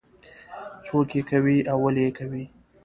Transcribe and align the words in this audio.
څوک 0.85 1.09
یې 1.17 1.21
کوي 1.29 1.57
او 1.71 1.77
ولې 1.83 2.03
یې 2.07 2.11
کوي. 2.17 2.43